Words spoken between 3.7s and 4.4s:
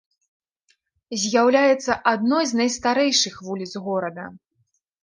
горада.